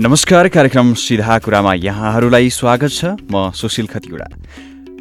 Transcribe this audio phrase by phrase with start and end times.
[0.00, 4.26] नमस्कार कार्यक्रम सिधा कुरामा यहाँहरूलाई स्वागत छ। म सुशील खतिवडा।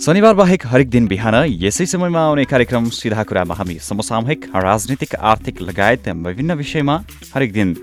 [0.04, 5.62] शनिबार बाहेक हरेक दिन बिहान यसै समयमा आउने कार्यक्रम सिधा कुरामा हामी समसामयिक राजनीतिक आर्थिक
[5.62, 6.96] लगायत विभिन्न विषयमा
[7.32, 7.74] हरेक दिन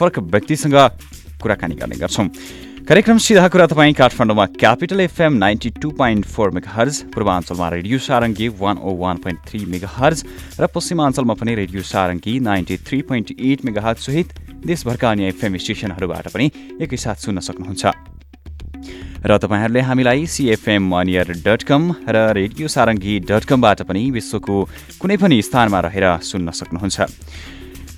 [0.00, 0.76] फरक व्यक्तिसँग
[1.42, 2.28] कुराकानी गर्ने गर्छौँ।
[2.88, 8.48] कार्यक्रम सिधा कुरा तपाईँ काठमाडौँमा capital FM ninety two point four megahertz पूर्वाञ्चलमा radio Sarangi
[8.62, 10.24] one O one point three megahertz
[10.60, 14.32] र पश्चिमाञ्चलमा पनि radio Sarangi ninety three point eight megahertz सहित
[14.66, 16.46] देशभरका अन्य एफएम स्टेसनहरूबाट पनि
[16.80, 17.84] एकैसाथ सुन्न सक्नुहुन्छ।
[19.22, 24.56] र तपाईँहरूले हामीलाई सिएफएम अनियर डट कम र रेडियो सारङ्गी डट कमबाट पनि विश्वको
[24.98, 26.98] कुनै पनि स्थानमा रहेर सुन्न सक्नुहुन्छ।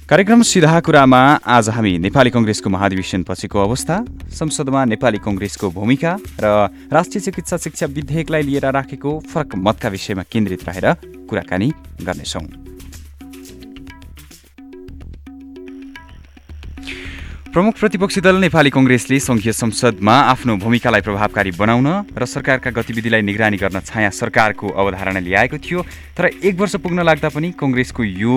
[0.04, 3.96] कार्यक्रम सिधा कुरामा आज हामी नेपाली कङ्ग्रेसको महाधिवेशन पछिको अवस्था
[4.36, 6.12] संसदमा नेपाली कङ्ग्रेसको भूमिका
[6.44, 10.86] र राष्ट्रिय चिकित्सा शिक्षा विधेयकलाई लिएर राखेको फरक मतका विषयमा केन्द्रित रहेर
[11.24, 11.68] कुराकानी
[12.04, 12.73] गर्नेछौँ।
[17.54, 23.56] प्रमुख प्रतिपक्षी दल नेपाली कङ्ग्रेसले सङ्घीय संसदमा आफ्नो भूमिकालाई प्रभावकारी बनाउन र सरकारका गतिविधिलाई निगरानी
[23.62, 25.86] गर्न छाया सरकारको अवधारणा ल्याएको थियो।
[26.18, 28.34] तर एक वर्ष पुग्न लाग्दा पनि कङ्ग्रेसको यो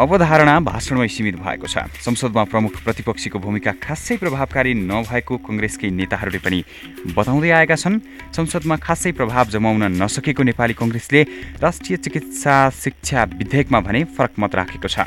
[0.00, 6.64] अवधारणा भाषणमै सीमित भएको छ। संसदमा प्रमुख प्रतिपक्षीको भूमिका खासै प्रभावकारी नभएको कङ्ग्रेसकै नेताहरूले पनि
[7.12, 8.00] बताउँदै आएका छन्।
[8.32, 11.20] संसदमा खासै प्रभाव जमाउन नसकेको नेपाली कङ्ग्रेसले
[11.60, 15.04] राष्ट्रिय चिकित्सा शिक्षा विधेयकमा भने फरक मत राखेको छ।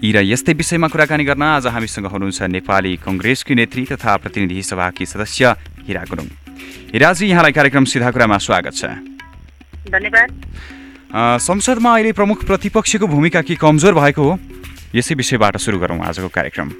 [0.00, 5.06] यी र यस्तै विषयमा कुराकानी गर्न आज हामीसँग हुनुहुन्छ नेपाली कङ्ग्रेसकी नेत्री तथा प्रतिनिधि सभाकी
[5.06, 5.52] सदस्य
[5.84, 6.28] हिरा गुरुङ
[6.90, 8.88] हिराजी यहाँलाई कार्यक्रम सिधा कुरामा स्वागत छ
[9.90, 10.30] धन्यवाद
[11.40, 14.38] संसदमा अहिले प्रमुख प्रतिपक्षको भूमिका के कमजोर भएको हो
[14.94, 16.72] यसै विषयबाट सुरु गरौँ आजको कार्यक्रम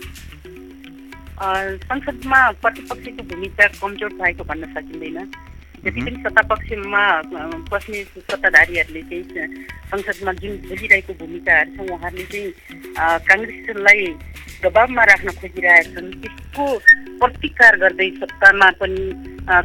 [1.85, 5.29] संसदमा प्रतिपक्षको भूमिका कमजोर भएको भन्न सकिँदैन
[5.81, 7.03] जति पनि सत्तापक्षमा
[7.71, 14.05] बस्ने सत्ताधारीहरूले चाहिँ संसदमा जुन खेलिरहेको भूमिकाहरू छ उहाँहरूले चाहिँ काङ्ग्रेसलाई
[14.63, 16.65] दबावमा राख्न खोजिरहेका छन् त्यसको
[17.19, 19.05] प्रतिकार गर्दै सत्तामा पनि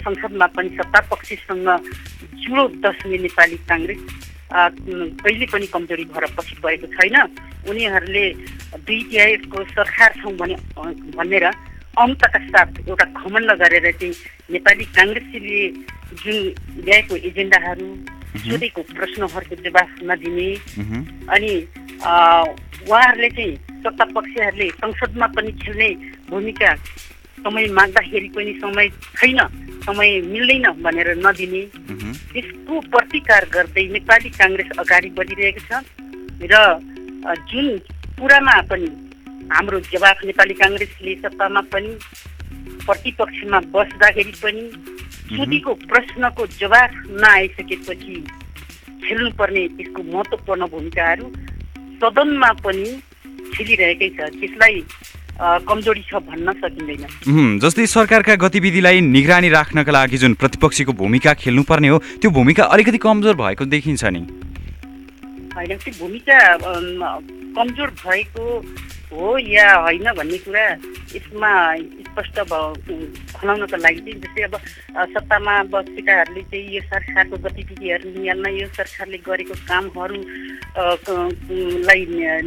[0.01, 1.67] संसदमा पनि सत्तापक्षसँग
[2.39, 4.01] जुडो दस्ने नेपाली काङ्ग्रेस
[5.19, 7.15] कहिले पनि कमजोरी भएर पछि गएको छैन
[7.67, 8.25] उनीहरूले
[8.79, 10.55] दुई तिहाईको सरकार छौँ भने
[11.11, 11.45] भनेर
[11.97, 14.13] अन्तका साथ एउटा खमण्ड गरेर चाहिँ
[14.51, 15.61] नेपाली काङ्ग्रेसले
[16.21, 16.37] जुन
[16.85, 17.87] ल्याएको एजेन्डाहरू
[18.45, 20.49] सोधेको प्रश्नहरूको जवाफ नदिने।
[21.35, 21.51] अनि
[22.87, 25.89] उहाँहरूले चाहिँ सत्ता पक्षहरूले संसदमा पनि खेल्ने
[26.29, 26.73] भूमिका
[27.45, 29.39] समय माग्दाखेरि पनि समय छैन
[29.85, 31.63] समय मिल्दैन भनेर नदिने।
[32.33, 35.83] त्यसको प्रतिकार गर्दै नेपाली काङ्ग्रेस अगाडि बढिरहेको छ
[36.51, 36.55] र
[37.49, 37.67] जुन
[38.19, 38.89] कुरामा पनि
[39.51, 41.91] हाम्रो जवाफ नेपाली काङ्ग्रेसले सत्तामा पनि
[42.85, 44.63] प्रतिपक्षमा बस्दाखेरि पनि
[45.35, 46.91] सोधीको प्रश्नको जवाफ
[47.23, 48.15] नआइसकेपछि
[49.05, 51.27] खेल्नुपर्ने त्यसको महत्त्वपूर्ण भूमिकाहरू
[52.01, 52.87] सदनमा पनि
[53.53, 54.81] खेलिरहेकै छ त्यसलाई
[55.69, 61.97] कमजोरी छ भन्न सकिँदैन। जस्तै सरकारका गतिविधिलाई निगरानी राख्नका लागि जुन प्रतिपक्षीको भूमिका खेल्नुपर्ने हो
[62.21, 64.21] त्यो भूमिका अलिकति कमजोर भएको देखिन्छ नि।
[65.55, 66.39] होइन त्यो भूमिका
[67.57, 68.43] कमजोर भएको
[69.11, 70.65] हो या होइन भन्ने कुरा
[71.15, 71.51] यसमा
[72.07, 72.37] स्पष्ट
[73.37, 74.55] खुलाउनको लागि चाहिँ जस्तै अब
[75.13, 80.19] सत्तामा बसेकाहरूले चाहिँ यो सरकारको गतिविधिहरू निहाल्न यो सरकारले गरेको कामहरू
[81.87, 82.01] लाई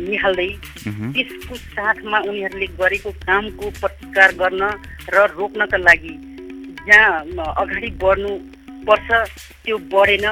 [0.05, 0.49] निहाल्दै
[1.15, 4.63] त्यसको साथमा उनीहरूले गरेको कामको प्रतिकार गर्न
[5.15, 6.15] र रोक्नका लागि
[6.89, 8.33] जहाँ अगाडि बढ्नु
[8.89, 9.09] पर्छ
[9.65, 10.27] त्यो बढेन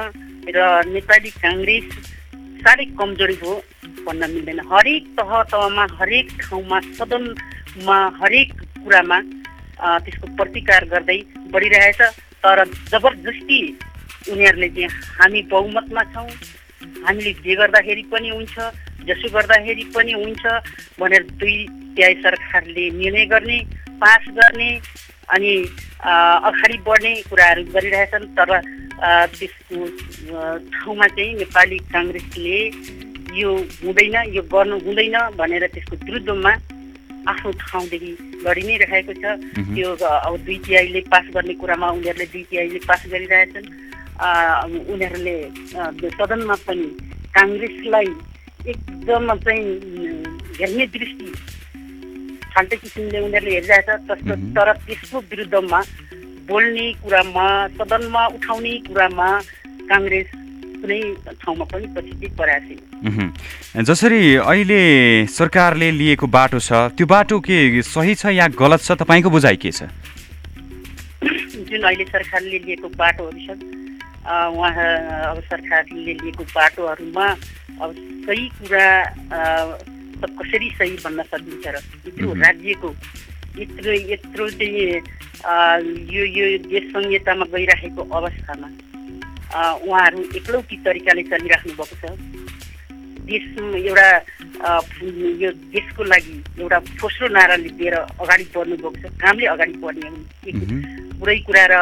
[0.55, 1.87] र नेपाली काङ्ग्रेस
[2.61, 3.53] साह्रै कमजोरी हो।
[4.07, 9.19] भन्न मिल्दैन हरेक तह तहमा हरेक ठाउँमा सदनमा हरेक कुरामा
[10.03, 11.19] त्यसको प्रतिकार गर्दै
[11.53, 12.01] बढिरहेछ।
[12.43, 13.59] तर जबरजस्ती
[14.31, 14.89] उनीहरूले चाहिँ
[15.19, 16.29] हामी बहुमतमा छौँ
[17.05, 18.55] हामीले जे गर्दाखेरि पनि हुन्छ
[19.07, 20.43] जसो गर्दाखेरि पनि हुन्छ
[20.99, 21.57] भनेर दुई
[21.95, 23.59] तिहाई सरकारले निर्णय गर्ने
[24.01, 24.69] पास गर्ने
[25.35, 25.53] अनि
[26.47, 28.49] अगाडि बढ्ने कुराहरू गरिरहेछन्। तर
[29.37, 29.77] त्यसको
[30.73, 32.59] ठाउँमा चाहिँ नेपाली काङ्ग्रेसले
[33.37, 33.49] यो
[33.83, 36.51] हुँदैन यो गर्नु हुँदैन भनेर त्यसको विरुद्धमा
[37.27, 38.11] आफ्नो ठाउँदेखि
[38.45, 39.23] लडि नै रहेको छ।
[39.75, 43.67] त्यो अब दुई तिहाईले पास गर्ने कुरामा उनीहरूले दुई तिहाईले पास गरिरहेछन्।
[44.93, 45.35] उनीहरूले
[46.17, 46.87] सदनमा पनि
[47.35, 48.09] काङ्ग्रेसलाई
[48.71, 49.65] एकदम चाहिँ
[50.59, 51.27] हेर्ने दृष्टि
[52.53, 53.89] फाल्टै किसिमले उनीहरूले हेरिरहेछ।
[54.55, 55.79] तर त्यसको विरुद्धमा
[56.49, 57.45] बोल्ने कुरामा
[57.77, 59.29] सदनमा उठाउने कुरामा
[59.91, 60.29] काङ्ग्रेस
[60.81, 60.99] कुनै
[61.41, 61.87] ठाउँमा पनि
[62.67, 64.81] छैन। जसरी अहिले
[65.27, 69.71] सरकारले लिएको बाटो छ त्यो बाटो के सही छ या गलत छ तपाईँको बुझाइ के
[69.71, 69.89] छ
[71.67, 73.61] जुन अहिले सरकारले लिएको बाटोहरू छन्
[74.27, 74.71] अ, उहाँ
[75.31, 77.27] अब सरकारले लिएको बाटोहरूमा
[77.81, 77.89] अब
[78.27, 78.87] सही कुरा
[80.17, 81.77] कसरी सही भन्न सकिन्छ र
[82.07, 82.89] यत्रो। राज्यको
[83.59, 85.01] यत्रो यत्रो चाहिँ
[86.17, 88.67] यो यो देश संहितामा गइराखेको अवस्थामा
[89.47, 92.03] उहाँहरू एक्लौटी तरिकाले चलिराख्नु भएको छ।
[93.27, 94.09] देश एउटा
[95.43, 100.09] यो देशको लागि एउटा फोस्रो नाराले दिएर अगाडि बढ्नु भएको छ। कामले अगाडि बढ्ने।
[101.19, 101.75] पुरै कुरा र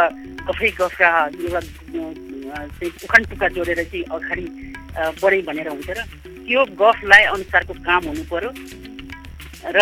[0.47, 1.09] गफै गफका
[1.41, 4.45] एउटा चाहिँ उखान टुक्का जोडेर चाहिँ अगाडि
[5.21, 5.99] बढे भनेर हुन्छ र
[6.45, 8.49] त्यो गफलाई अनुसारको काम हुनु पर्यो।
[9.75, 9.77] र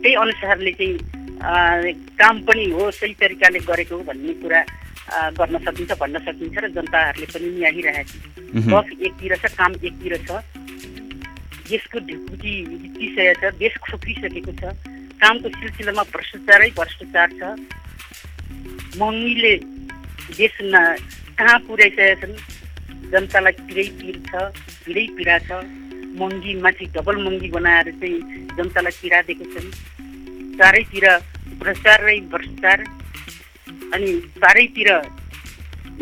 [0.00, 4.60] त्यही अनुसारले चाहिँ काम पनि हो सही तरिकाले गरेको भन्ने कुरा
[5.38, 10.30] गर्न सकिन्छ भन्न सकिन्छ र जनताहरूले पनि निहालिरहेको छ। गफ एकतिर छ काम एकतिर छ।
[11.68, 14.62] देशको ढुकुटी जितिसकेको छ देश खोक्रिसकेको छ।
[15.20, 17.42] कामको सिलसिलामा भ्रष्टाचारै भ्रष्टाचार छ।
[18.98, 19.54] महँगीले
[20.36, 20.74] देश न
[21.38, 22.34] कहाँ पुर्याइसकेका छन्?
[23.12, 24.32] जनतालाई पिरै पिर छ
[24.84, 25.50] पिरै पीडा छ।
[26.18, 28.20] महँगी माथि डबल महँगी बनाएर चाहिँ
[28.56, 29.68] जनतालाई पीडा दिएको छन्।
[30.58, 31.06] चारैतिर
[31.60, 32.78] भ्रष्टाचारै भ्रष्टाचार।
[33.94, 34.90] अनि चारैतिर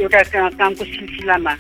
[0.00, 0.23] एउटा
[0.59, 1.55] कामको सिलसिलामा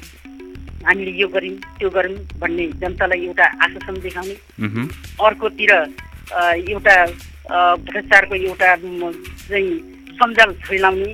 [0.86, 4.34] हामीले यो गऱ्यौँ त्यो गऱ्यौँ भन्ने जनतालाई एउटा आश्वासन देखाउने।
[5.26, 6.96] अर्कोतिर एउटा
[7.86, 9.72] भ्रष्टाचारको एउटा चाहिँ
[10.18, 11.12] सञ्जाल फैलाउने।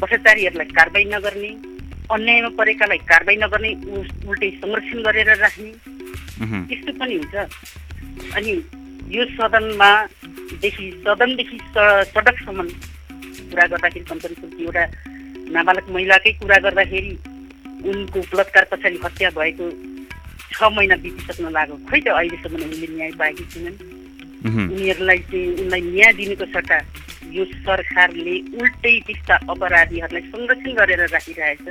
[0.00, 1.50] भ्रष्टाचारीहरूलाई कारवाही नगर्ने
[2.14, 3.70] अन्यायमा परेकालाई कारवाही नगर्ने
[4.28, 5.70] उल्टै संरक्षण गरेर राख्ने।
[6.68, 7.34] त्यस्तो पनि हुन्छ
[8.36, 8.52] अनि
[9.14, 9.90] यो सदनमा
[10.62, 12.68] देखि सदनदेखि सडकसम्म
[13.54, 14.84] कुरा गर्दाखेरि कञ्चनपुरकी एउटा
[15.54, 17.12] नाबालक महिलाकै कुरा गर्दाखेरि
[17.90, 19.66] उनको बलात्कार पछाडि हत्या भएको
[20.54, 23.76] छ महिना बितिसक्न लाग्यो। खै त अहिलेसम्म उनले न्याय पाएकी छैनन्।
[24.74, 26.78] उनीहरूलाई चाहिँ उनलाई न्याय दिनुको सट्टा
[27.36, 31.66] यो सरकारले उल्टै त्यस्ता अपराधीहरूलाई संरक्षण गरेर राखिरहेछ।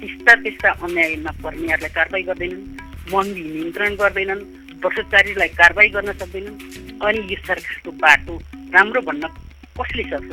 [0.00, 2.64] त्यस्ता त्यस्ता अन्यायमा पर्नेहरूलाई कारवाही गर्दैनन्
[3.12, 4.42] महँगी नियन्त्रण गर्दैनन्
[4.82, 6.56] भ्रष्टाचारीलाई कारवाही गर्न सक्दैनन्।
[7.06, 8.34] अनि यो सरकारको बाटो
[8.74, 9.24] राम्रो भन्न
[9.78, 10.30] कसले सक्छ।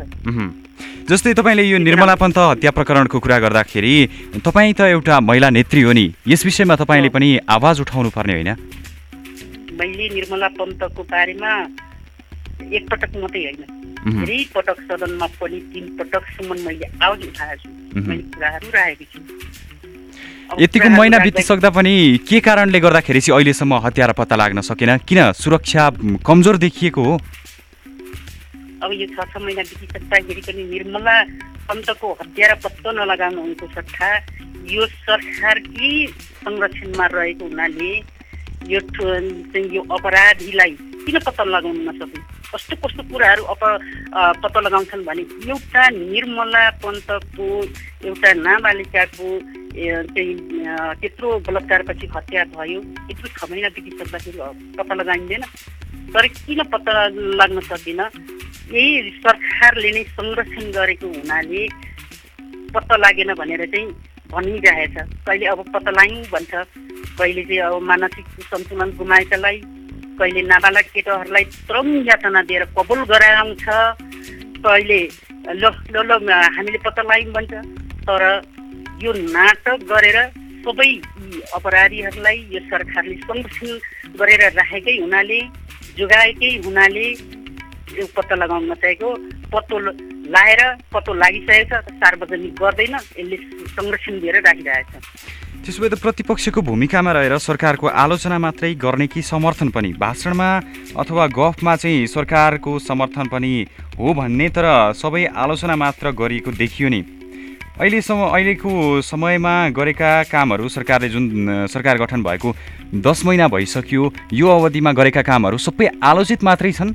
[1.05, 3.93] जस्तै तपाईँले यो निर्मला पन्त हत्या प्रकरणको कुरा गर्दाखेरि
[4.41, 8.51] तपाईँ त एउटा महिला नेत्री हो नि। यस विषयमा तपाईँले पनि आवाज उठाउनु पर्ने होइन?
[9.77, 11.51] मैले निर्मला पन्तको बारेमा
[12.73, 13.61] एकपटक मात्रै होइन।
[14.17, 19.19] धेरै पटक सदनमा पनि तिन पटकसम्म मैले आवाज उठाएको छु। उहुँ। मैले कुराहरू राखेको छु।
[20.57, 21.93] यतिको महिना बितिसक्दा पनि
[22.25, 24.97] के कारणले गर्दाखेरि चाहिँ अहिलेसम्म हत्यारा पत्ता लाग्न सकेन?
[25.05, 25.21] किन?
[25.37, 25.83] सुरक्षा
[26.25, 27.13] कमजोर देखिएको हो।
[28.85, 31.15] अब यो छ छ महिना बितिसक्दाखेरि पनि निर्मला
[31.67, 34.09] पन्तको हत्या र पत्तो नलगाउनु उनको सट्टा
[34.69, 35.93] यो सरकारकै
[36.45, 37.91] संरक्षणमा रहेको हुनाले
[38.69, 38.79] यो
[39.75, 40.73] यो अपराधीलाई
[41.05, 42.21] किन पत्ता लगाउन नसक्ने?
[42.53, 43.63] कस्तो कस्तो कुराहरू अप
[44.43, 47.45] पत्ता लगाउँछन् भने एउटा निर्मला पन्तको
[48.09, 49.27] एउटा नाबालिकाको
[50.13, 50.33] चाहिँ
[51.01, 52.79] त्यत्रो बलात्कारपछि हत्या भयो
[53.09, 54.37] यत्रो छ महिना बितिसक्दाखेरि
[54.77, 55.43] पत्ता लगाइँदैन?
[56.13, 56.93] तर किन पत्ता
[57.41, 58.01] लाग्न सक्दिन?
[58.73, 61.63] यही सरकारले नै संरक्षण गरेको हुनाले
[62.73, 63.87] पत्ता लागेन भनेर चाहिँ
[64.31, 64.95] भनिरहेछ।
[65.25, 66.53] कहिले अब पत्ता लगायौँ भन्छ।
[67.19, 69.57] कहिले चाहिँ अब मानसिक सन्तुलन गुमाएकालाई
[70.19, 73.65] कहिले नाबालक केटाहरूलाई त्रम यातना दिएर कबुल गराउँछ।
[74.65, 75.01] कहिले
[75.61, 77.53] ल ल ल हामीले पत्ता लगायौँ भन्छ।
[78.09, 78.23] तर
[79.03, 80.17] यो नाटक गरेर
[80.65, 80.89] सबै
[81.53, 83.69] अपराधीहरूलाई यो सरकारले संरक्षण
[84.19, 85.39] गरेर राखेकै हुनाले
[85.97, 87.07] जोगाएकै हुनाले
[88.03, 89.09] पत्ता लगाउन नचाहेको
[89.53, 89.79] पत्तो
[90.35, 90.61] लाएर
[90.93, 93.37] पत्तो लागिसकेको छ सार्वजनिक गर्दैन यसले
[93.71, 94.91] संरक्षण दिएर राखिरहेछ
[95.65, 99.93] त्यसो भए त प्रतिपक्षको भूमिकामा रहेर सरकारको आलोचना मात्रै गर्ने कि समर्थन पनि?
[99.97, 100.49] भाषणमा
[100.99, 103.65] अथवा गफमा चाहिँ सरकारको समर्थन पनि
[103.97, 107.01] हो भन्ने तर सबै आलोचना मात्र गरिएको देखियो नि।
[107.81, 112.55] अहिलेसम्म अहिलेको समयमा गरेका कामहरू सरकारले जुन सरकार गठन भएको
[113.01, 116.93] दस महिना भइसक्यो यो अवधिमा गरेका कामहरू सबै आलोचित मात्रै छन्?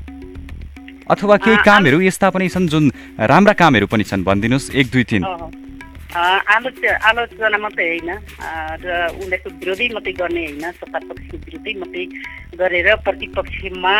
[1.10, 2.84] अथवा केही कामहरू यस्ता पनि छन् जुन
[3.30, 4.22] राम्रा कामहरू पनि छन्?
[4.28, 5.22] भनिदिनुहोस् एक दुई तिन।
[6.10, 8.10] आलोचना मात्रै होइन।
[8.82, 8.86] र
[9.18, 12.04] उनीहरूको विरोधै मात्रै गर्ने होइन। सत्तापक्षको विरोधै मात्रै
[12.58, 13.94] गरेर प्रतिपक्षमा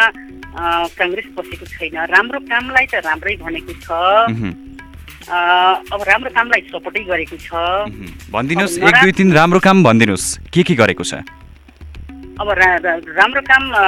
[0.99, 3.89] काङ्ग्रेस बसेको छैन। राम्रो कामलाई त राम्रै भनेको छ।
[5.31, 7.51] अब राम्रो कामलाई सपोर्टै गरेको छ।
[8.35, 11.23] भनिदिनुहोस् एक दुई तिन राम्रो काम भनिदिनुहोस्। के के गरेको छ?
[12.41, 13.85] अब राम्रो काम अ,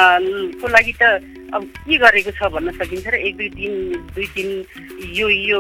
[0.61, 1.02] को लागि त
[1.56, 3.75] अब के गरेको छ भन्न सकिन्छ र एक दुई दिन
[4.16, 4.49] दुई दिन
[5.21, 5.59] यो यो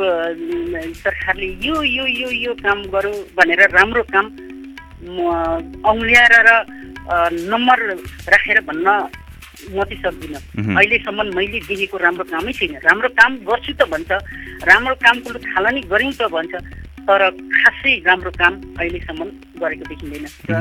[1.04, 4.26] सरकारले यो यो यो यो काम गरौँ भनेर राम्रो काम
[5.90, 6.50] औँल्याएर र
[7.52, 7.78] नम्बर
[8.32, 8.88] राखेर भन्न
[9.70, 10.40] म चाहिँ सक्दिनँ।
[10.76, 14.10] अहिलेसम्म मैले देखेको राम्रो कामै छैन। राम्रो काम गर्छु त भन्छ
[14.66, 16.54] राम्रो कामको थालनी गऱ्यौँ त भन्छ
[17.06, 19.22] तर खासै राम्रो काम अहिलेसम्म
[19.62, 20.54] गरेको देखिँदैन। र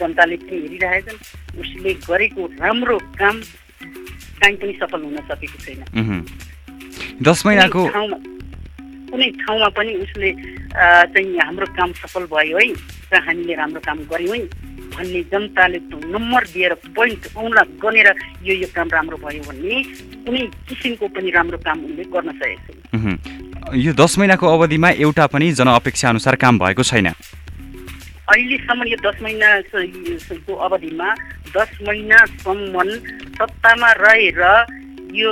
[0.00, 1.18] जनताले पनि हेरिरहेछन्
[1.60, 3.36] उसले गरेको राम्रो काम
[4.40, 5.80] काहीँ पनि सफल हुन सकेको छैन।
[7.20, 7.80] दस महिनाको
[9.10, 10.30] कुनै ठाउँमा पनि उसले
[11.12, 12.68] चाहिँ हाम्रो काम सफल भयो है
[13.12, 14.44] र हामीले राम्रो काम गऱ्यौँ है।
[15.00, 15.78] भन्ने जनताले
[16.12, 18.08] नम्बर दिएर पोइन्ट औँला गनेर
[18.44, 19.82] यो यो काम राम्रो भयो भन्ने
[20.24, 23.18] कुनै किसिमको पनि राम्रो काम उनले गर्न सकेको छैन।
[23.80, 27.08] यो दस महिनाको अवधिमा एउटा पनि जनअपेक्षा अनुसार काम भएको छैन
[28.30, 31.08] अहिलेसम्म यो दस महिनाको अवधिमा
[31.56, 32.84] दस महिनासम्म
[33.40, 34.42] सत्तामा रहेर
[35.16, 35.30] यो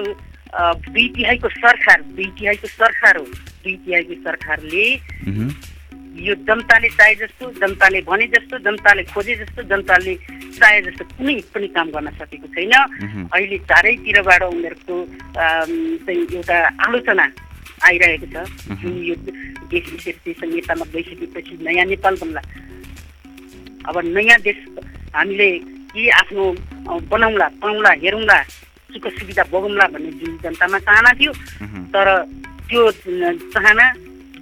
[0.88, 4.84] दुई तिहाईको सरकार दुई तिहाईको सरकार हो दुई तिहाईको सरकारले।
[6.18, 10.14] यो जनताले चाहे जस्तो जनताले भने जस्तो जनताले खोजे जस्तो जनताले
[10.58, 12.72] चाहे जस्तो कुनै पनि काम गर्न सकेको छैन।
[13.30, 14.96] अहिले चारैतिरबाट उनीहरूको
[15.34, 17.26] चाहिँ एउटा आलोचना
[17.86, 18.36] आइरहेको छ
[18.82, 19.14] जुन यो
[19.70, 22.42] देश विशेष देश नेतामा गइसकेपछि नयाँ नेपाल बन्ला
[23.88, 24.58] अब नयाँ देश
[25.14, 25.48] हामीले
[25.94, 26.44] के आफ्नो
[27.12, 28.38] बनाउँला पाउँला हेरौँला
[28.92, 31.32] सुख सुविधा भोगौँला भन्ने जुन जनतामा चाहना थियो।
[31.94, 32.08] तर
[32.68, 32.82] त्यो
[33.54, 33.86] चाहना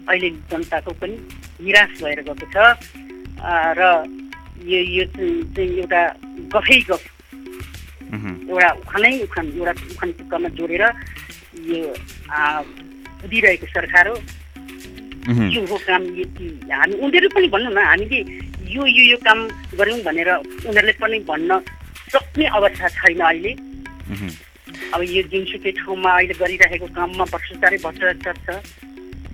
[0.09, 1.17] अहिले जनताको पनि
[1.65, 2.57] निराश भएर गएको छ
[3.79, 3.83] र
[4.65, 6.01] यो यो चाहिँ एउटा
[6.55, 7.05] गफै गफ।
[8.49, 10.83] एउटा उखानै उखान एउटा उखान टुक्कामा जोडेर
[11.71, 11.81] यो
[12.31, 12.63] आ,
[13.21, 14.17] कुदिरहेको सरकार हो।
[15.27, 18.21] यो हो काम यति हामी उनीहरू पनि भनौँ न हामीले
[18.75, 19.39] यो यो यो काम
[19.79, 20.31] गऱ्यौँ भनेर
[20.71, 21.61] उनीहरूले पनि भन्न
[22.15, 23.53] सक्ने अवस्था छैन अहिले।
[24.95, 28.49] अब यो जुनसुकै ठाउँमा अहिले गरिरहेको काममा भ्रष्टाचारै भ्रष्टाचार छ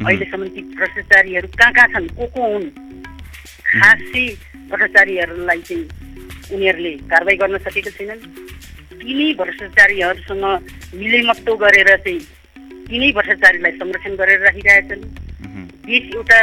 [0.00, 2.06] अहिलेसम्म ती भ्रष्टाचारीहरू कहाँ कहाँ छन्?
[2.16, 2.66] को को हुन्?
[3.72, 4.24] खासै
[4.70, 5.84] भ्रष्टाचारीहरूलाई चाहिँ
[6.52, 8.20] उनीहरूले कारवाही गर्न सकेका छैनन्।
[9.00, 10.44] तिनै भ्रष्टाचारीहरूसँग
[10.94, 12.20] मिलेमत्तो गरेर चाहिँ
[12.88, 16.40] तिनै भ्रष्टाचारीलाई संरक्षण गरेर राखिरहेछन्। मह्म। देश एउटा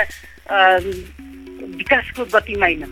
[1.77, 2.84] विकासको गतिमा होइन।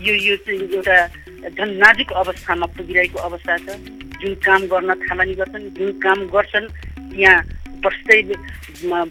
[0.00, 0.96] यो यो चाहिँ एउटा
[1.56, 3.68] झन् नाजुक अवस्थामा पुगिरहेको अवस्था छ।
[4.20, 6.68] जुन काम गर्न थालनी गर्छन् जुन काम गर्छन्
[7.16, 7.38] त्यहाँ
[7.84, 8.20] बस्दै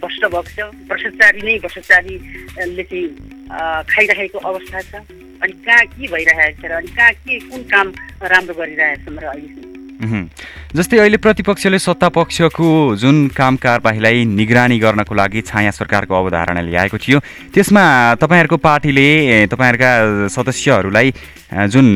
[0.02, 0.60] भ्रष्ट भएको छ।
[0.90, 3.08] भ्रष्टाचारी नै भ्रष्टाचारीले चाहिँ
[3.90, 4.94] खाइरहेको अवस्था छ।
[5.40, 7.88] अनि कहाँ के भइरहेको छ र अनि कहाँ के कुन काम
[8.22, 10.24] राम्रो गरिरहेछन् र अहिलेसम्म।
[10.70, 12.68] जस्तै अहिले प्रतिपक्षले सत्ता पक्षको
[13.02, 17.84] जुन काम कारबाहीलाई निगरानी गर्नको लागि छाया सरकारको अवधारणा ल्याएको थियो त्यसमा
[18.22, 19.92] तपाईँहरूको पार्टीले तपाईँहरूका
[20.30, 21.08] सदस्यहरूलाई
[21.74, 21.88] जुन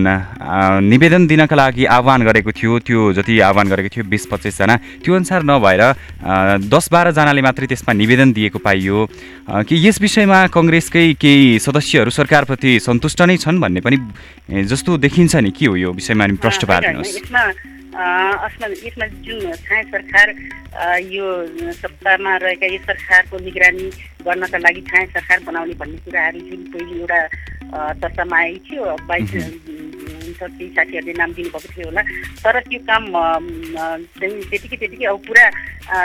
[0.90, 4.76] निवेदन दिनका लागि आह्वान गरेको थियो त्यो जति आह्वान गरेको थियो बिस पच्चिसजना
[5.06, 5.82] त्यो अनुसार नभएर
[6.66, 8.98] दस बाह्रजनाले मात्रै त्यसमा निवेदन दिएको पाइयो।
[9.70, 15.52] कि यस विषयमा कङ्ग्रेसकै केही सदस्यहरू सरकारप्रति सन्तुष्ट नै छन् भन्ने पनि जस्तो देखिन्छ नि
[15.54, 17.70] के हो यो विषयमा प्रश्न पारिदिनुहोस्।
[18.64, 20.30] यसमा यसमा जुन छाया सरकार
[21.12, 21.26] यो
[21.74, 23.90] सत्तामा रहेका यो सरकारको निगरानी
[24.24, 27.20] गर्नका लागि छाया सरकार बनाउने भन्ने कुराहरू जुन पहिले एउटा
[28.00, 29.32] चर्चामा आएको थियो बाइस
[30.34, 32.02] केही साथीहरूले नाम दिनुभएको थियो होला
[32.40, 35.46] तर त्यो काम चाहिँ त्यतिकै त्यतिकै अब पुरा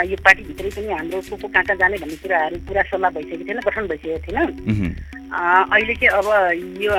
[0.03, 3.59] यो पार्टीभित्रै पनि हाम्रो को को कहाँ कहाँ जाने भन्ने कुराहरू पुरा सल्लाह भइसकेको थिएन
[3.67, 4.95] गठन भइसकेको थिएन
[5.31, 6.27] अहिले चाहिँ अब
[6.83, 6.91] यो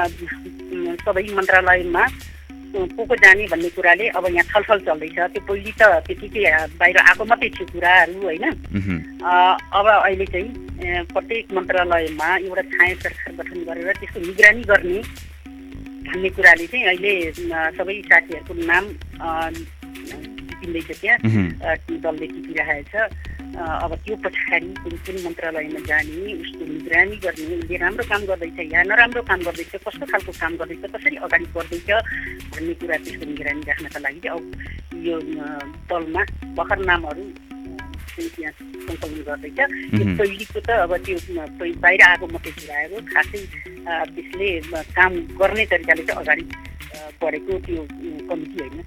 [1.05, 2.05] सबै मन्त्रालयमा
[2.73, 6.43] को को जाने भन्ने कुराले अब यहाँ छलफल चल्दैछ। त्यो पहिले त त्यतिकै
[6.81, 8.45] बाहिर आएको मात्रै थियो कुराहरू होइन?
[9.79, 14.99] अब अहिले चाहिँ प्रत्येक मन्त्रालयमा एउटा छाया सरकार गठन गरेर त्यसको निगरानी गर्ने
[16.11, 17.13] भन्ने कुराले चाहिँ अहिले
[17.79, 18.85] सबै साथीहरूको नाम
[20.51, 21.19] टिपिँदैछ त्यहाँ।
[22.05, 23.07] दलले टिपिरहेछ अ,
[23.59, 28.83] अब त्यो पछाडि कुन कुन मन्त्रालयमा जाने उसको निगरानी गर्ने उसले राम्रो काम गर्दैछ या
[28.91, 31.89] नराम्रो काम गर्दैछ कस्तो खालको काम गर्दैछ कसरी अगाडि बढ्दैछ
[32.55, 34.43] भन्ने कुरा त्यसको निगरानी राख्नका लागि अब
[35.07, 35.17] यो
[35.91, 36.23] दलमा
[36.57, 37.25] भर्खर नामहरू
[38.21, 38.53] त्यहाँ
[38.87, 39.67] सङ्कलन गर्दैछ यो।
[40.19, 41.17] पहिलेको त अब त्यो
[41.85, 43.41] बाहिर आएको मात्रै कुराहरू खासै
[43.91, 44.49] अ, त्यसले
[44.97, 46.45] काम गर्ने तरिकाले चाहिँ अगाडि
[47.23, 47.83] बढेको त्यो
[48.31, 48.79] कमिटी होइन।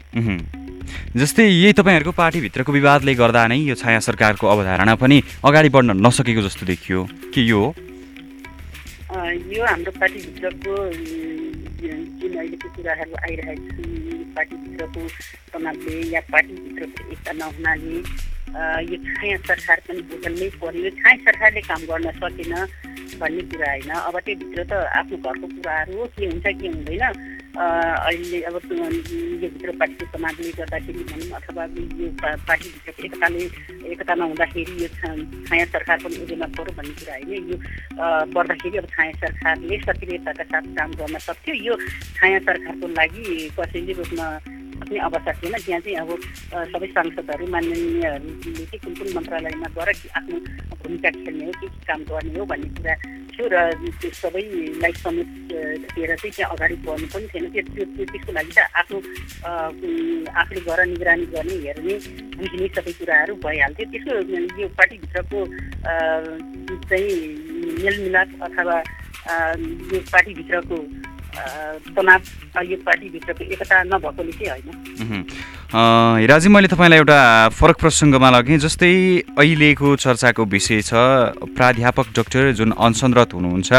[1.15, 6.41] जस्तै यही तपाईँहरूको पार्टीभित्रको विवादले गर्दा नै यो छाया सरकारको अवधारणा पनि अगाडि बढ्न नसकेको
[6.41, 6.99] जस्तो देखियो।
[7.33, 7.69] के यो हो?
[9.13, 10.73] यो हाम्रो पार्टीभित्रको
[11.83, 15.01] जुन अहिलेको कुराहरू आइरहेको छन् पार्टीभित्रको
[15.53, 17.97] तनावले या पार्टीभित्रको एकता नहुनाले
[18.89, 22.53] यो छाया सरकार पनि बदल्नै पर्यो। छाया सरकारले काम गर्न सकेन
[23.21, 27.03] भन्ने कुरा होइन। अब त्योभित्र त आफ्नो घरको कुराहरू हो के हुन्छ के हुँदैन।
[27.53, 31.63] अहिले अब यो पार्टीको तनावले गर्दाखेरि भनौँ अथवा
[32.01, 33.43] यो पार्टीभित्रको एकताले
[33.93, 37.57] एकता नहुँदाखेरि यो छाया सरकार पनि उदेमा पऱ्यो भन्ने कुरा होइन। यो
[38.33, 41.77] बढ्दाखेरि अब छाया सरकारले सक्रियताका साथ काम गर्न सक्थ्यो। यो
[42.17, 43.23] छाया सरकारको लागि
[43.59, 44.19] कसैले रोक्न
[44.83, 46.09] सक्ने अवस्था थिएन त्यहाँ चाहिँ अब
[46.75, 50.37] सबै सांसदहरू माननीयहरूले चाहिँ कुन कुन मन्त्रालयमा गएर आफ्नो
[50.83, 52.95] भूमिका खेल्ने हो के के काम गर्ने हो भन्ने कुरा
[53.33, 55.29] थियो र त्यो सबैलाई समेत
[55.95, 58.97] दिएर चाहिँ त्यहाँ अगाडि बढ्नु पनि थिएन। त्यो त्यो त्यसको लागि त आफ्नो
[60.41, 61.95] आफूले गएर निगरानी गर्ने हेर्ने
[62.37, 64.11] बुझ्ने सबै कुराहरू भइहाल्थ्यो। त्यसको
[64.61, 65.39] यो पार्टीभित्रको
[66.89, 67.15] चाहिँ
[67.83, 68.77] मेलमिलाप अथवा
[69.93, 70.77] यो पार्टीभित्रको
[74.49, 75.25] होइन।
[76.21, 78.93] हिराजी मैले तपाईँलाई एउटा फरक प्रसङ्गमा लगेँ जस्तै
[79.37, 80.91] अहिलेको चर्चाको विषय छ।
[81.57, 83.71] प्राध्यापक डाक्टर जुन अनसनरत हुनुहुन्छ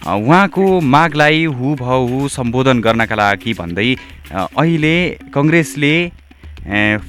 [0.00, 3.90] उहाँको मागलाई हु हु सम्बोधन गर्नका लागि भन्दै
[4.32, 4.96] अहिले
[5.34, 5.94] कङ्ग्रेसले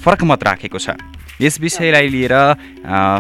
[0.04, 0.96] फरक मत राखेको छ।
[1.42, 2.36] यस विषयलाई लिएर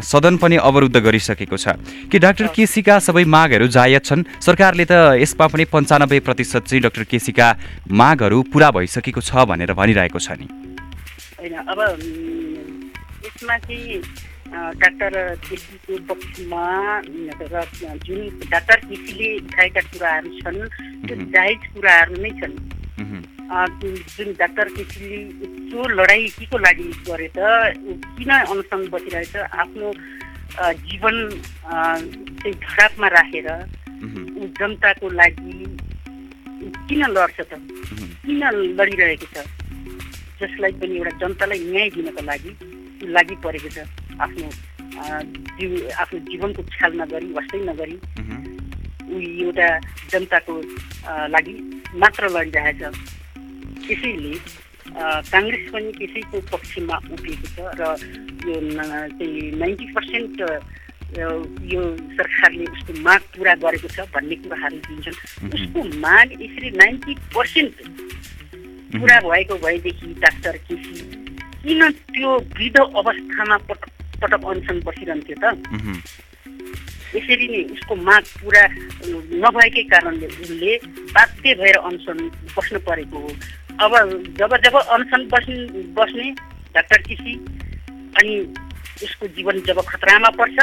[0.05, 1.75] सदन पनि अवरुद्ध गरिसकेको छ।
[2.11, 4.23] कि डाक्टर केसीका सबै मागहरू जायज छन्?
[4.39, 7.47] सरकारले त यसमा पनि पन्चानब्बे प्रतिशत चाहिँ डाक्टर केसीका
[7.89, 10.47] मागहरू पुरा भइसकेको छ भनेर भनिरहेको छ नि।
[11.41, 11.79] अब
[13.25, 14.01] यसमा चाहिँ
[14.51, 15.13] डाक्टर
[15.47, 16.65] केसीको पक्षमा
[17.01, 17.63] र
[18.05, 18.19] जुन
[18.51, 20.59] डाक्टर केसीले उठाएका कुराहरू छन्
[21.07, 22.53] त्यो जायज कुराहरू नै छन्।
[23.51, 25.17] जुन डाक्टर केसीले
[25.69, 27.39] त्यो लडाइँ के को लागि गरे त
[28.17, 29.91] किन अनसन बसिरहेछ आफ्नो
[30.87, 31.15] जीवन
[31.67, 35.57] चाहिँ खराबमा राखेर ऊ जनताको लागि
[36.87, 37.53] किन लड्छ त?
[38.23, 38.43] किन
[38.79, 39.45] लडिरहेको छ?
[40.39, 42.51] जसलाई पनि एउटा जनतालाई न्याय दिनको लागि
[43.15, 43.77] लागि परेको छ।
[44.23, 44.47] आफ्नो
[45.59, 47.97] जीव आफ्नो जीवनको ख्याल नगरी वास्तै नगरी
[49.11, 49.15] ऊ
[49.45, 49.67] एउटा
[50.11, 50.53] जनताको
[51.35, 51.53] लागि
[52.01, 52.81] मात्र लडिरहेछ।
[53.87, 54.33] त्यसैले
[55.31, 57.81] काङ्ग्रेस पनि त्यसैको पक्षमा उभिएको छ र
[58.47, 58.55] यो
[59.17, 60.39] चाहिँ नाइन्टी पर्सेन्ट
[61.11, 61.81] यो
[62.17, 65.17] सरकारले उसको माग पुरा गरेको छ भन्ने कुराहरू दिन्छन्।
[65.55, 67.75] उसको माग यसरी नाइन्टी पर्सेन्ट
[68.95, 70.95] पुरा भएको भएदेखि डाक्टर केसी
[71.63, 71.81] किन
[72.15, 73.89] त्यो वृद्ध अवस्थामा पटक
[74.23, 75.45] पटक अनसन बसिरहन्थ्यो त?
[77.15, 78.63] यसरी नै उसको माग पुरा
[79.43, 80.75] नभएकै कारणले उसले
[81.15, 82.17] बाध्य भएर अनसन
[82.55, 83.31] बस्नु परेको हो।
[83.81, 83.93] अब
[84.37, 86.29] जब जब अनसन बस्ने बस्ने
[86.75, 87.33] डाक्टर किसी
[88.19, 88.35] अनि
[89.03, 90.57] उसको जीवन जब खतरामा पर्छ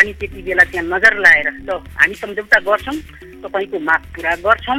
[0.00, 2.96] अनि त्यति बेला त्यहाँ नजर लाएर ल हामी सम्झौता गर्छौँ
[3.44, 4.76] तपाईँको माग पुरा गर्छौँ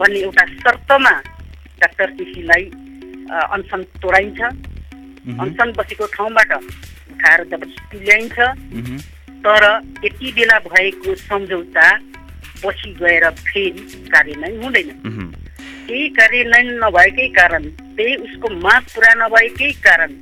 [0.00, 1.12] भन्ने एउटा शर्तमा
[1.82, 2.64] डाक्टर केसीलाई
[3.52, 4.40] अनसन तोडाइन्छ।
[5.42, 8.38] अनसन बसेको ठाउँबाट उठाएर जबरजस्ती ल्याइन्छ
[9.44, 9.62] तर
[10.00, 11.86] त्यति बेला भएको सम्झौता
[12.64, 13.70] पछि गएर फेरि
[14.08, 14.90] कार्यान्वयन हुँदैन।
[15.92, 17.64] केही कार्यान्वयन नभएकै कारण
[17.96, 20.12] त्यही उसको माग पुरा नभएकै कारण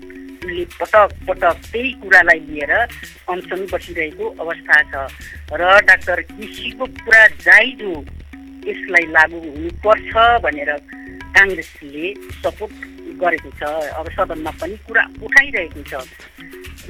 [0.42, 4.94] उसले पटक पटक त्यही कुरालाई लिएर अनसन बसिरहेको अवस्था छ।
[5.54, 7.94] र डाक्टर केसीको कुरा जाइज हो
[8.66, 10.10] यसलाई लागू हुनुपर्छ
[10.42, 10.70] भनेर
[11.38, 12.06] काङ्ग्रेसले
[12.42, 12.74] सपोर्ट
[13.22, 16.02] गरेको छ। अब सदनमा पनि कुरा उठाइरहेको छ।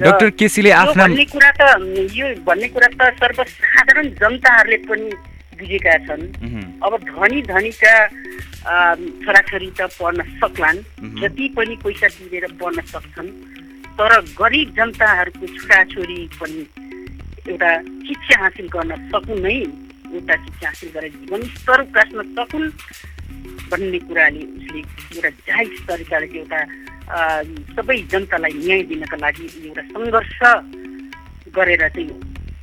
[0.01, 1.61] डाक्टर केसीले आफ्ना भन्ने कुरा त
[2.17, 5.09] यो भन्ने कुरा त सर्वसाधारण जनताहरूले पनि
[5.61, 6.25] बुझेका छन्।
[6.81, 7.93] अब धनी धनीका
[8.61, 10.79] छोराछोरी त पढ्न सक्लान्।
[11.21, 13.29] जति पनि पैसा तिरेर पढ्न सक्छन्
[13.97, 16.61] तर गरिब जनताहरूको छोराछोरी पनि
[17.49, 17.71] एउटा
[18.07, 19.57] शिक्षा हासिल गर्न सकुन् नै
[20.13, 22.69] एउटा शिक्षा हासिल गरेर जीवन स्तर उकास्न सकुन्
[23.71, 26.59] भन्ने कुराले उसले एउटा जायज तरिकाले एउटा
[27.75, 30.39] सबै जनतालाई न्याय दिनका लागि एउटा सङ्घर्ष
[31.55, 32.09] गरेर चाहिँ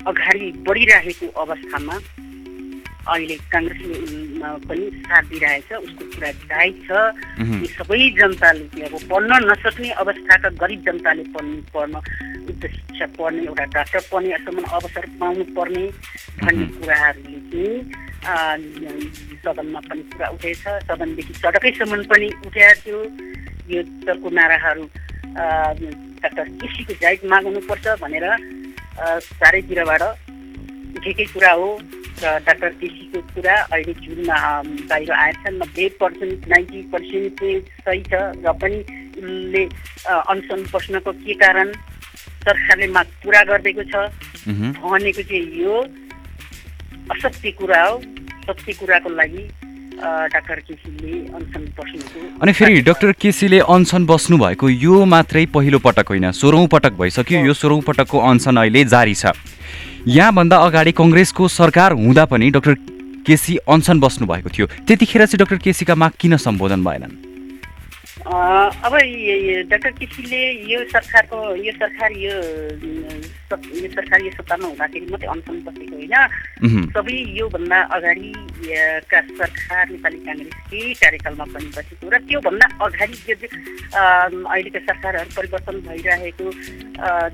[0.06, 1.96] अगाडि बढिरहेको अवस्थामा
[3.08, 3.96] अहिले काङ्ग्रेसले
[4.68, 6.90] पनि साथ दिइरहेछ उसको कुरा जायज छ।
[7.62, 11.94] यो सबै जनताले अब पढ्न नसक्ने अवस्थाका गरिब जनताले पढ्नु पढ्न
[12.48, 15.84] उच्च शिक्षा पढ्ने एउटा डाक्टर पढ्नेसम्म अवसर पाउनु पर्ने
[16.42, 17.76] भन्ने कुराहरूले चाहिँ
[19.42, 23.00] सदनमा पनि कुरा उठेछ। सदनदेखि सडकैसम्म पनि उठेको थियो।
[23.72, 24.84] यो चर्को नाराहरू
[26.22, 28.26] डाक्टर केसीको जायज माग्नुपर्छ भनेर
[29.40, 30.02] चारैतिरबाट
[30.98, 31.68] उठेकै कुरा हो।
[32.22, 34.38] र डाक्टर केसीको कुरा अहिले जुनमा
[34.90, 38.78] बाहिर आएछ नब्बे पर्सेन्ट नाइन्टी पर्सेन्ट चाहिँ सही छ र पनि
[39.18, 39.64] उसले
[40.08, 41.72] अनसन बस्नको के कारण
[42.44, 43.94] सरकारले माग पुरा गरिदिएको छ
[44.48, 45.74] भनेको चाहिँ यो
[47.14, 48.00] असत्य कुरा हो।
[48.48, 49.44] सत्य कुराको लागि
[50.32, 56.08] डाक्टर केसीले अनसन बस्नुको अनि फेरि डाक्टर केसीले अनसन बस्नु भएको यो मात्रै पहिलो पटक
[56.08, 59.36] होइन सोह्रौँ पटक भइसक्यो। यो सोह्रौँ पटकको अनसन अहिले जारी छ।
[60.06, 62.74] यहाँभन्दा अगाडि कङ्ग्रेसको सरकार हुँदा पनि डाक्टर
[63.26, 67.27] केसी अनसन बस्नु भएको थियो। त्यतिखेर चाहिँ डाक्टर केसीका माग किन सम्बोधन भएनन्?
[68.26, 68.94] अब
[69.70, 70.40] डाक्टर केसीले
[70.72, 72.34] यो सरकारको यो सरकार यो
[73.48, 76.14] यो सरकार यो सत्तामा हुँदाखेरि मात्रै अनसन बसेको होइन।
[76.92, 78.30] सबै योभन्दा अगाडि
[78.68, 83.34] अ, का सरकार नेपाली काङ्ग्रेसकै कार्यकालमा पनि बसेको र त्योभन्दा अगाडि जो
[83.94, 86.46] अहिलेका सरकारहरू परिवर्तन भइरहेको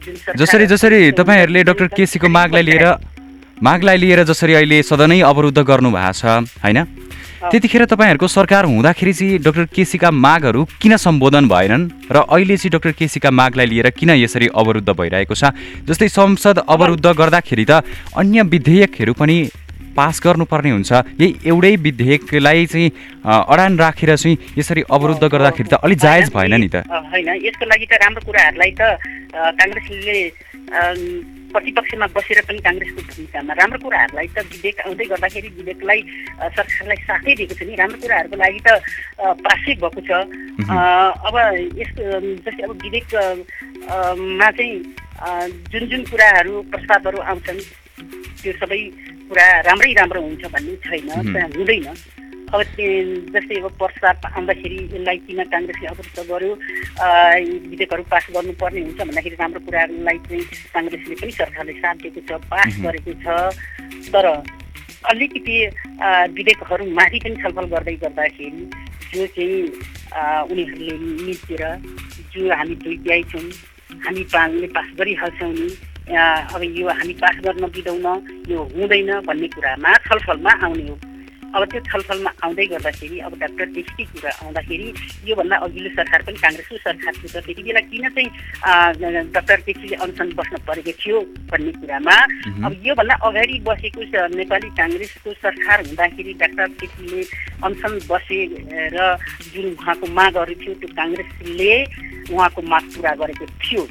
[0.05, 2.85] जुन जसरी जसरी तपाईँहरूले डाक्टर केसीको मागलाई लिएर
[3.63, 6.25] मागलाई लिएर जसरी अहिले सदनै अवरुद्ध गर्नु भएको छ
[6.63, 6.79] होइन?
[7.51, 11.89] त्यतिखेर तपाईँहरूको सरकार हुँदाखेरि चाहिँ डाक्टर केसीका मागहरू किन सम्बोधन भएनन्?
[12.11, 15.53] र अहिले चाहिँ डाक्टर केसीका मागलाई लिएर किन यसरी अवरुद्ध भइरहेको छ?
[15.85, 17.85] जस्तै संसद अवरुद्ध गर्दाखेरि त
[18.17, 19.37] अन्य विधेयकहरू पनि
[19.95, 22.91] पास गर्नुपर्ने हुन्छ। यही एउटै विधेयकलाई चाहिँ
[23.23, 27.87] अडान राखेर चाहिँ यसरी अवरुद्ध गर्दाखेरि त अलिक जायज भएन नि त। होइन। यसको लागि
[27.87, 28.83] त राम्रो कुराहरूलाई त
[29.35, 30.19] काङ्ग्रेसले
[31.55, 36.01] प्रतिपक्षमा बसेर पनि काङ्ग्रेसको भूमिकामा राम्रो कुराहरूलाई त विधेयक आउँदै गर्दाखेरि विधेयकलाई
[36.57, 38.69] सरकारलाई साथै दिएको छ नि। राम्रो कुराहरूको लागि त
[39.47, 40.11] पासै भएको छ।
[41.29, 43.25] अब अम, जस्तै अब विधेयक अ,
[43.93, 43.97] अ,
[44.41, 44.77] मा चाहिँ
[45.73, 47.61] जुन जुन कुराहरू प्रस्तावहरू आउँछन्
[48.43, 48.81] त्यो सबै
[49.29, 51.09] कुरा राम्रै राम्रो हुन्छ भन्ने छैन
[51.57, 51.87] हुँदैन।
[52.55, 52.61] अब
[53.35, 56.53] जस्तै अब प्रस्ताव आउँदाखेरि यसलाई किन काङ्ग्रेसले अवरुद्ध गर्यो?
[57.71, 62.71] विधेयकहरू पास गर्नुपर्ने हुन्छ भन्दाखेरि राम्रो कुराहरूलाई चाहिँ काङ्ग्रेसले पनि सरकारले साथ दिएको छ पास.
[62.85, 63.27] गरेको छ।
[64.15, 64.27] तर
[65.11, 65.57] अलिकति
[65.99, 68.63] अ, विधेयकहरूमाथि पनि छलफल गर्दै गर्दाखेरि
[69.15, 69.61] जो चाहिँ
[70.51, 70.95] उनीहरूले
[71.27, 71.63] मिचेर
[72.35, 73.43] जो हामी दुईट्याइ छौँ
[74.05, 75.69] हामी पाले पास गरिहाल्छौँ नि
[76.55, 78.07] अब यो हामी पास गर्न दिँदैन
[78.53, 80.97] यो हुँदैन भन्ने कुरामा छलफलमा आउने हो।
[81.55, 84.89] अब त्यो छलफलमा आउँदै गर्दाखेरि अब डाक्टर केसीकै कुरा आउँदाखेरि
[85.31, 90.29] योभन्दा अघिल्लो सरकार पनि काङ्ग्रेसको सरकार थियो त त्यति बेला किन चाहिँ डाक्टर केसीले अनसन
[90.39, 92.17] बस्न परेको थियो भन्ने कुरामा
[92.67, 94.03] अब योभन्दा अगाडि बसेको
[94.35, 97.23] नेपाली काङ्ग्रेसको सरकार हुँदाखेरि डाक्टर केसीले
[97.65, 98.39] अनसन बसे
[98.97, 98.99] र
[99.55, 101.75] जुन उहाँको मागहरू थियो त्यो काङ्ग्रेसले
[102.35, 103.83] उहाँको माग पुरा गरेको थियो।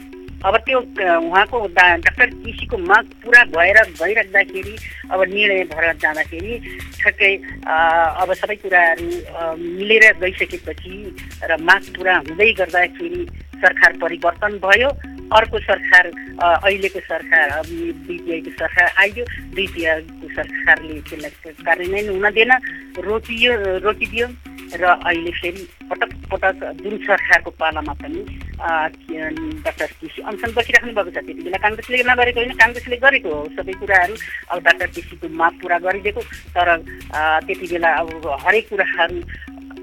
[0.44, 4.76] अब त्यो उहाँको डाक्टर केसीको माग पुरा भएर गइराख्दाखेरि
[5.12, 6.60] अब निर्णय भएर जाँदाखेरि
[7.00, 9.08] ठ्याक्कै अब सबै कुराहरू
[9.80, 10.96] मिलेर गइसकेपछि
[11.48, 13.26] र माग पुरा हुँदै गर्दाखेरि
[13.64, 14.90] सरकार परिवर्तन भयो।
[15.34, 16.06] अर्को सरकार
[16.44, 19.24] अहिलेको सरकार बिपिआईको सरकार आइयो।
[19.56, 22.52] बिपिआईको सरकारले त्यसलाई कार्यान्वयन हुन दिएन
[23.08, 23.54] रोकियो
[23.86, 24.28] रोकिदियो।
[24.74, 28.22] र अहिले फेरि पटक पटक जुन सरकारको पालामा पनि
[28.60, 33.74] डाक्टर केसी अनसन बसिराख्नु भएको छ। त्यति बेला काङ्ग्रेसले नगरेको होइन। काङ्ग्रेसले गरेको हो सबै
[33.82, 34.16] कुराहरू।
[34.50, 36.22] अब डाक्टर केसीको माग पुरा गरिदिएको।
[36.56, 36.68] तर
[37.48, 38.10] त्यति बेला अब
[38.46, 39.18] हरेक कुराहरू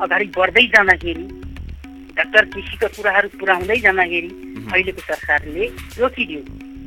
[0.02, 1.26] अगाडि बढ्दै जाँदाखेरि
[2.18, 4.30] डाक्टर केसीका कुराहरू पुरा हुँदै जाँदाखेरि
[4.72, 5.64] अहिलेको सरकारले
[6.00, 6.40] रोकिदियो।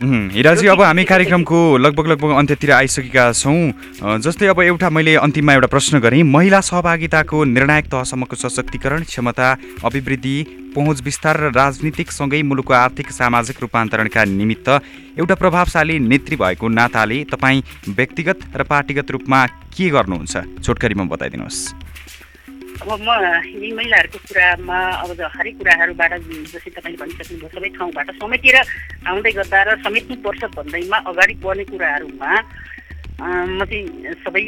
[0.04, 5.68] हिराजी अब हामी कार्यक्रमको लगभग लगभग अन्त्यतिर आइसकेका छौँ। जस्तै अब एउटा मैले अन्तिममा एउटा
[5.72, 10.36] प्रश्न गरेँ महिला सहभागिताको निर्णायक तहसम्मको सशक्तिकरण क्षमता अभिवृद्धि
[10.76, 14.70] पहुँच विस्तार र राजनीतिकसँगै मुलुकको आर्थिक सामाजिक रूपान्तरणका निमित्त
[15.20, 20.34] एउटा प्रभावशाली नेत्री भएको नाताले तपाईँ व्यक्तिगत र पार्टीगत रूपमा के गर्नुहुन्छ?
[20.64, 21.60] छोटकरीमा बताइदिनुहोस्।
[22.84, 23.12] अब म
[23.64, 26.14] यी महिलाहरूको कुरामा अब हरेक कुराहरूबाट
[26.52, 28.58] जसै तपाईँले भनिसक्नुभयो सबै ठाउँबाट समेटेर
[29.08, 32.32] आउँदै गर्दा र समेट्नुपर्छ भन्दैमा अगाडि बढ्ने कुराहरूमा
[33.56, 33.88] म चाहिँ
[34.24, 34.44] सबै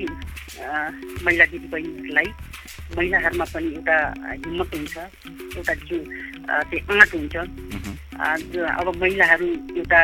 [1.24, 2.28] महिला दिदीबहिनीहरूलाई
[2.98, 3.98] महिलाहरूमा पनि एउटा
[4.44, 4.96] हिम्मत हुन्छ
[5.56, 5.98] एउटा जो
[6.68, 9.48] चाहिँ आँट हुन्छ। अब महिलाहरू
[9.80, 10.02] एउटा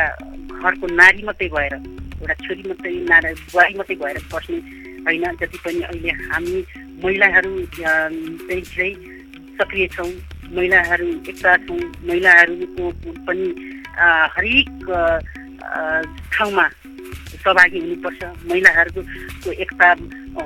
[0.56, 4.58] घरको नारी मात्रै भएर एउटा छोरी मात्रै नारी बुहारी मात्रै भएर बस्ने
[5.04, 6.60] होइन जति पनि अहिले हामी
[7.04, 8.92] महिलाहरू चाहिँ धेरै
[9.58, 10.10] सक्रिय छौँ
[10.56, 12.90] महिलाहरू एकता छौँ महिलाहरूको
[13.26, 13.46] पनि
[14.36, 14.70] हरेक
[16.32, 16.66] ठाउँमा
[17.42, 19.88] सहभागी हुनुपर्छ। महिलाहरूको एकता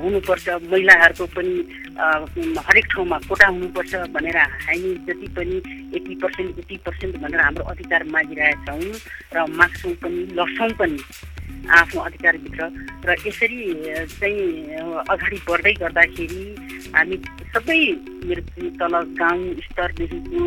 [0.01, 1.53] हुनुपर्छ महिलाहरूको पनि
[2.67, 5.55] हरेक ठाउँमा कोटा हुनुपर्छ भनेर हामी जति पनि
[5.95, 8.91] यति पर्सेन्ट यति पर्सेन्ट भनेर हाम्रो अधिकार मागिरहेका छौँ
[9.35, 10.99] र माग्छौँ पनि लड्छौँ पनि।
[11.79, 12.61] आफ्नो अधिकारभित्र।
[13.07, 13.59] र यसरी
[14.19, 14.45] चाहिँ
[15.11, 16.43] अगाडि बढ्दै गर्दाखेरि
[16.95, 17.15] हामी
[17.53, 17.79] सबै
[18.27, 18.41] मेरो
[18.79, 20.41] तल गाउँ स्तरदेखिको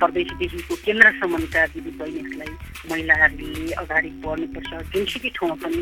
[0.00, 2.52] प्रदेशदेखिको केन्द्रसम्मका दिदीबहिनीहरूलाई
[2.90, 5.80] महिलाहरूले अगाडि बढ्नुपर्छ। जुनसुकै ठाउँमा पनि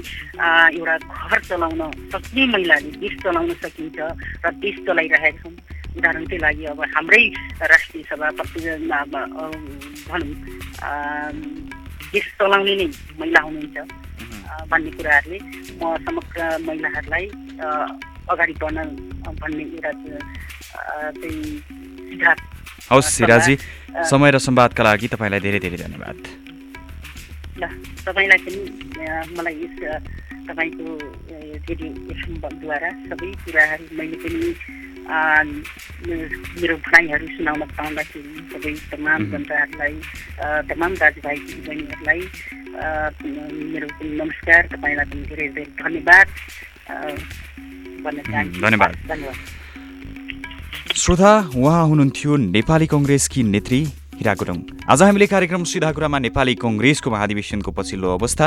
[0.79, 1.83] एउटा घर चलाउन
[2.13, 3.99] सक्ने महिलाले देश चलाउन सकिन्छ
[4.45, 5.55] र देश चलाइरहेका छौँ
[5.97, 7.25] उदाहरणकै लागि अब हाम्रै
[7.73, 8.61] राष्ट्रिय सभा प्रति
[10.09, 10.35] भनौँ
[12.13, 12.87] देश चलाउने नै
[13.21, 14.06] महिला हुनुहुन्छ।
[14.71, 15.39] भन्ने कुराहरूले
[15.79, 17.27] म समग्र महिलाहरूलाई
[18.27, 18.79] अगाडि बढ्न
[19.41, 21.61] भन्ने एउटा चाहिँ
[22.91, 23.11] हवस्
[23.95, 26.17] अ, समय र संवादका लागि तपाईँलाई धेरै धेरै धन्यवाद।
[27.57, 27.63] ल
[28.05, 28.61] तपाईँलाई पनि
[29.35, 29.77] मलाई यस
[30.49, 30.85] तपाईँको
[31.67, 34.51] रेडियो एफएमद्वारा सबै कुराहरू मैले पनि
[36.61, 39.95] मेरो भनाइहरू सुनाउन पाउँदाखेरि सबै तमाम जनताहरूलाई
[40.71, 42.21] तमाम दाजुभाइ दिदीबहिनीहरूलाई
[42.77, 46.27] मेरो नमस्कार तपाईँलाई पनि धेरै धेरै धन्यवाद।
[48.05, 49.37] भन्न चाहन्छु। धन्यवाद। धन्यवाद।
[50.97, 53.81] श्रोता उहाँ हुनुहुन्थ्यो नेपाली कङ्ग्रेसकी नेत्री
[54.17, 54.59] हिरा गुरुङ
[54.89, 58.47] आज हामीले कार्यक्रम सिधा कुरामा नेपाली कङ्ग्रेसको महाधिवेशनको पछिल्लो अवस्था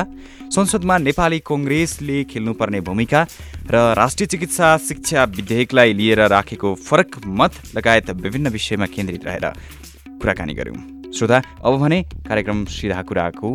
[0.56, 3.22] संसदमा नेपाली कङ्ग्रेसले खेल्नुपर्ने भूमिका
[3.70, 9.46] र राष्ट्रिय चिकित्सा शिक्षा विधेयकलाई लिएर राखेको फरक मत लगायत विभिन्न विषयमा केन्द्रित रहेर
[10.18, 10.82] कुराकानी गऱ्यौँ।
[11.14, 13.50] श्रोता अब भने कार्यक्रम सिधा कुराको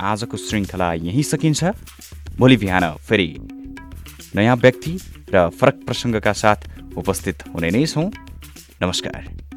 [0.00, 1.64] आजको श्रृङ्खला यहीँ सकिन्छ।
[2.38, 3.28] भोलि बिहान फेरि
[4.36, 4.98] नयाँ व्यक्ति
[5.34, 8.10] र फरक प्रसङ्गका साथ उपस्थित हुने नै छौँ।
[8.82, 9.47] नमस्कार।